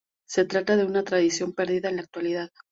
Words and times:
Se 0.27 0.45
trata 0.45 0.77
de 0.77 0.85
una 0.85 1.03
tradición 1.03 1.53
perdida 1.53 1.89
en 1.89 1.97
la 1.97 2.01
actualidad. 2.01 2.49